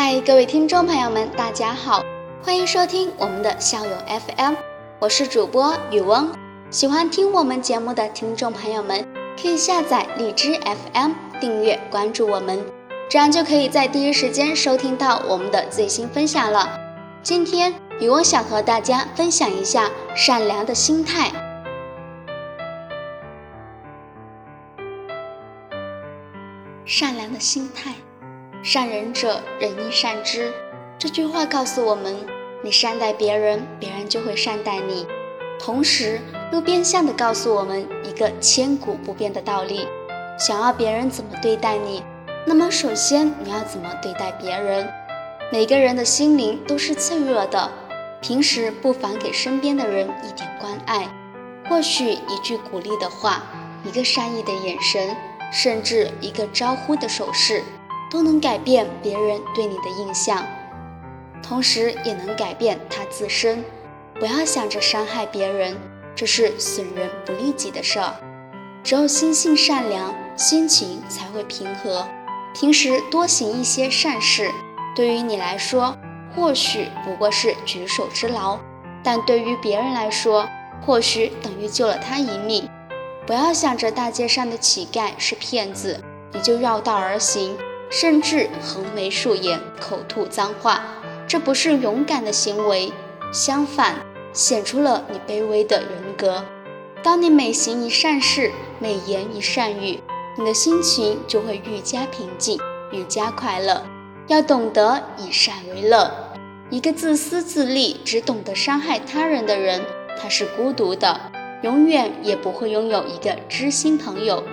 [0.00, 2.04] 嗨，各位听众朋友们，大家好，
[2.40, 4.54] 欢迎收听我们的校友 FM，
[5.00, 6.30] 我是主播雨翁。
[6.70, 9.04] 喜欢听我们节目的听众朋友们，
[9.36, 12.64] 可以下载荔枝 FM，订阅关注我们，
[13.10, 16.78] 这样就可以在第一时间收听到我们的最新分享了。
[17.20, 21.32] 今天雨翁想和大家分享一下善良的心态。
[26.84, 27.94] 善良的心态。
[28.62, 30.52] 善人者，人亦善之。
[30.98, 32.16] 这句话告诉我们，
[32.62, 35.06] 你善待别人，别人就会善待你。
[35.60, 36.20] 同时，
[36.52, 39.86] 又变相的告诉我们一个千古不变的道理：
[40.38, 42.02] 想要别人怎么对待你，
[42.44, 44.88] 那么首先你要怎么对待别人。
[45.52, 47.70] 每个人的心灵都是脆弱的，
[48.20, 51.08] 平时不妨给身边的人一点关爱，
[51.68, 53.44] 或许一句鼓励的话，
[53.84, 55.16] 一个善意的眼神，
[55.52, 57.62] 甚至一个招呼的手势。
[58.10, 60.44] 都能改变别人对你的印象，
[61.42, 63.64] 同时也能改变他自身。
[64.18, 65.76] 不要想着伤害别人，
[66.14, 68.14] 这是损人不利己的事儿。
[68.82, 72.08] 只有心性善良，心情才会平和。
[72.54, 74.50] 平时多行一些善事，
[74.96, 75.96] 对于你来说
[76.34, 78.58] 或许不过是举手之劳，
[79.04, 80.48] 但对于别人来说，
[80.84, 82.68] 或许等于救了他一命。
[83.26, 87.56] 不要想着大街上的乞丐是骗子，你就绕道而行。
[87.90, 90.82] 甚至横眉竖眼、口吐脏话，
[91.26, 92.92] 这不是勇敢的行为，
[93.32, 93.96] 相反，
[94.32, 96.44] 显出了你卑微的人格。
[97.02, 100.00] 当你每行一善事，每言一善语，
[100.36, 102.58] 你的心情就会愈加平静，
[102.92, 103.82] 愈加快乐。
[104.26, 106.12] 要懂得以善为乐。
[106.68, 109.80] 一个自私自利、只懂得伤害他人的人，
[110.20, 111.18] 他是孤独的，
[111.62, 114.44] 永远也不会拥有一个知心朋友。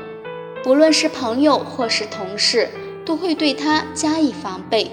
[0.63, 2.69] 不论是朋友或是同事。
[3.05, 4.91] 都会对他加以防备，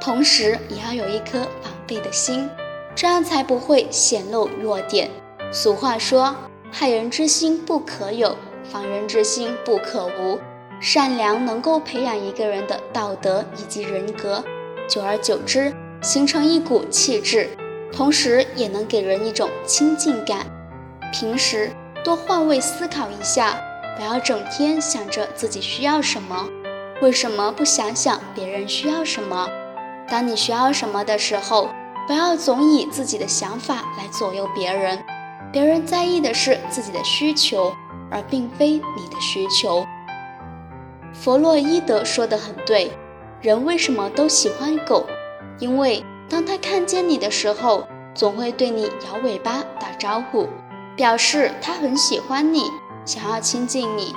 [0.00, 2.48] 同时也要有一颗防备的心，
[2.94, 5.10] 这样才不会显露弱点。
[5.52, 6.34] 俗话说
[6.70, 10.38] ：“害人之心不可有，防人之心不可无。”
[10.78, 14.44] 善良能够培养一个人的道德以及人格，
[14.86, 17.48] 久而久之形成一股气质，
[17.90, 20.46] 同时也能给人一种亲近感。
[21.12, 21.70] 平时
[22.04, 23.58] 多换位思考一下，
[23.96, 26.46] 不要整天想着自己需要什么。
[27.02, 29.48] 为什么不想想别人需要什么？
[30.08, 31.68] 当你需要什么的时候，
[32.06, 35.04] 不要总以自己的想法来左右别人。
[35.52, 37.74] 别人在意的是自己的需求，
[38.10, 39.86] 而并非你的需求。
[41.12, 42.90] 弗洛伊德说的很对，
[43.40, 45.06] 人为什么都喜欢狗？
[45.58, 50.48] 因为当他看见你的时候，总会对你摇尾巴打招呼，
[50.96, 52.64] 表示他很喜欢你，
[53.04, 54.14] 想要亲近你。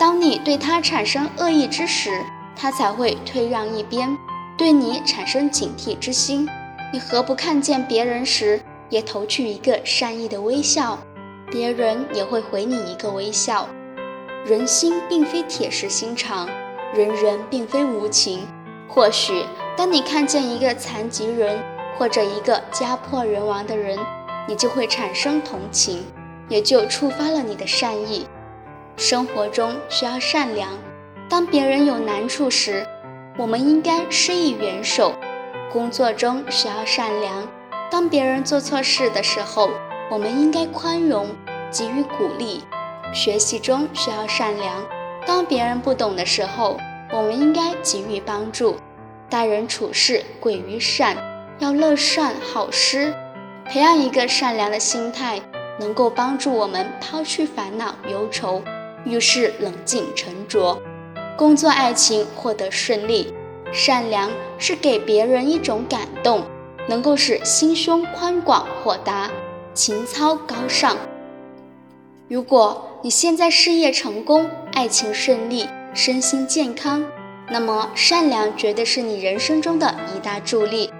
[0.00, 2.24] 当你对他产生恶意之时，
[2.56, 4.16] 他才会退让一边，
[4.56, 6.48] 对你产生警惕之心。
[6.90, 10.98] 你何不看见别人时，也投去一个善意的微笑，
[11.50, 13.68] 别人也会回你一个微笑。
[14.46, 16.48] 人心并非铁石心肠，
[16.94, 18.48] 人人并非无情。
[18.88, 19.44] 或许
[19.76, 21.62] 当你看见一个残疾人
[21.98, 23.98] 或者一个家破人亡的人，
[24.48, 26.06] 你就会产生同情，
[26.48, 28.26] 也就触发了你的善意。
[29.00, 30.68] 生活中需要善良，
[31.26, 32.86] 当别人有难处时，
[33.38, 35.14] 我们应该施以援手；
[35.72, 37.48] 工作中需要善良，
[37.90, 39.70] 当别人做错事的时候，
[40.10, 41.28] 我们应该宽容，
[41.72, 42.60] 给予鼓励；
[43.14, 44.86] 学习中需要善良，
[45.26, 46.76] 当别人不懂的时候，
[47.10, 48.74] 我们应该给予帮助；
[49.30, 51.16] 待人处事贵于善，
[51.58, 53.14] 要乐善好施，
[53.64, 55.40] 培养一个善良的心态，
[55.78, 58.62] 能够帮助我们抛去烦恼忧愁。
[59.04, 60.80] 遇事冷静沉着，
[61.36, 63.32] 工作爱情获得顺利。
[63.72, 66.42] 善良是给别人一种感动，
[66.88, 69.30] 能够使心胸宽广豁达，
[69.72, 70.96] 情操高尚。
[72.28, 77.04] 如果你现在事业成功，爱情顺利，身心健康，
[77.48, 80.90] 那么善良绝对是你人生中的一大助力。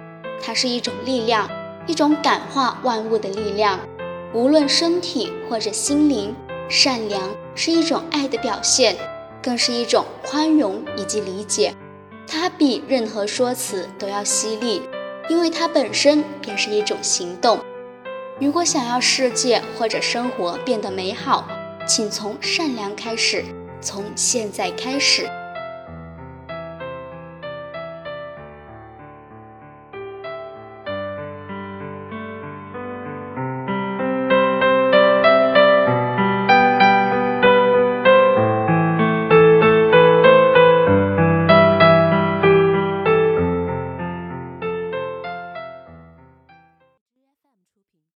[0.41, 1.49] 它是一种力量，
[1.87, 3.79] 一种感化万物的力量，
[4.33, 6.33] 无论身体或者心灵。
[6.71, 8.95] 善良是一种爱的表现，
[9.43, 11.75] 更是一种宽容以及理解。
[12.25, 14.81] 它比任何说辞都要犀利，
[15.27, 17.59] 因为它本身便是一种行动。
[18.39, 21.45] 如果想要世界或者生活变得美好，
[21.85, 23.43] 请从善良开始，
[23.81, 25.29] 从现在开始。